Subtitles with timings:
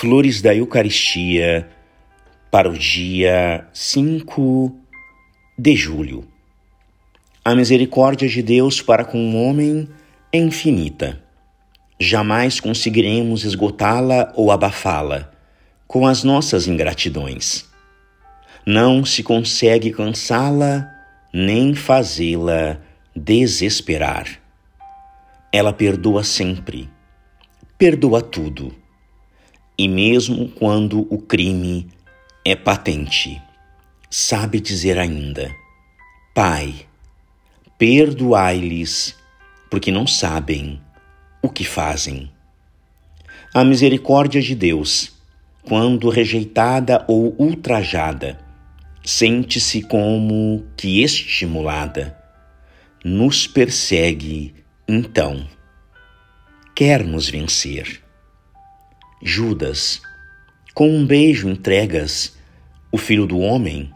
[0.00, 1.68] Flores da Eucaristia
[2.50, 4.74] para o dia 5
[5.58, 6.26] de julho.
[7.44, 9.86] A misericórdia de Deus para com o homem
[10.32, 11.22] é infinita.
[11.98, 15.30] Jamais conseguiremos esgotá-la ou abafá-la
[15.86, 17.68] com as nossas ingratidões.
[18.64, 20.90] Não se consegue cansá-la
[21.30, 22.80] nem fazê-la
[23.14, 24.40] desesperar.
[25.52, 26.88] Ela perdoa sempre,
[27.76, 28.80] perdoa tudo
[29.80, 31.88] e mesmo quando o crime
[32.44, 33.40] é patente,
[34.10, 35.50] sabe dizer ainda:
[36.34, 36.74] Pai,
[37.78, 39.16] perdoai-lhes,
[39.70, 40.78] porque não sabem
[41.40, 42.30] o que fazem.
[43.54, 45.12] A misericórdia de Deus,
[45.62, 48.38] quando rejeitada ou ultrajada,
[49.02, 52.18] sente-se como que estimulada,
[53.02, 54.54] nos persegue,
[54.86, 55.48] então,
[56.74, 58.09] quer nos vencer.
[59.22, 60.00] Judas,
[60.72, 62.34] com um beijo entregas
[62.90, 63.92] o filho do homem?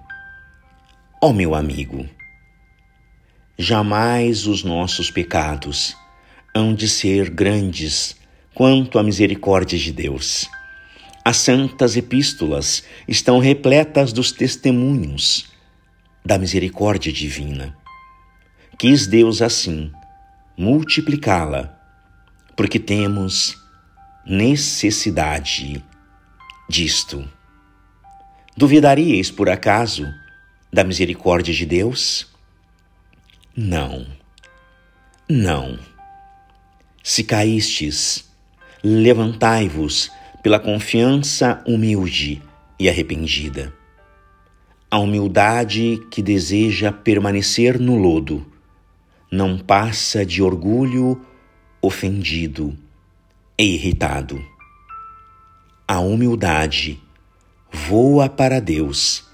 [1.18, 2.06] Ó oh, meu amigo,
[3.58, 5.96] jamais os nossos pecados
[6.54, 8.16] hão de ser grandes
[8.52, 10.46] quanto a misericórdia de Deus.
[11.24, 15.46] As santas epístolas estão repletas dos testemunhos
[16.22, 17.74] da misericórdia divina.
[18.78, 19.90] Quis Deus assim
[20.54, 21.74] multiplicá-la,
[22.54, 23.63] porque temos
[24.26, 25.84] necessidade
[26.68, 27.28] disto.
[28.56, 30.06] Duvidaríeis, por acaso,
[30.72, 32.32] da misericórdia de Deus?
[33.54, 34.06] Não,
[35.28, 35.78] não.
[37.02, 38.30] Se caístes,
[38.82, 40.10] levantai-vos
[40.42, 42.42] pela confiança humilde
[42.78, 43.72] e arrependida.
[44.90, 48.46] A humildade que deseja permanecer no lodo
[49.30, 51.20] não passa de orgulho
[51.82, 52.78] ofendido
[53.58, 54.44] e irritado.
[55.86, 57.00] A humildade
[57.72, 59.24] voa para Deus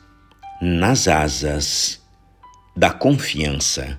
[0.61, 2.03] nas asas
[2.77, 3.99] da confiança.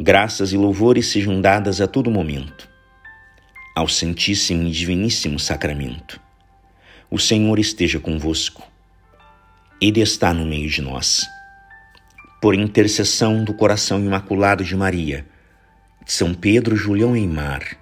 [0.00, 2.68] Graças e louvores sejam dadas a todo momento
[3.74, 6.20] ao Santíssimo e Diviníssimo Sacramento.
[7.10, 8.62] O Senhor esteja convosco.
[9.80, 11.26] Ele está no meio de nós.
[12.40, 15.26] Por intercessão do coração imaculado de Maria,
[16.04, 17.81] de São Pedro Julião Eimar,